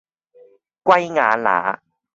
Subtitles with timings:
[0.83, 1.79] 圭亞那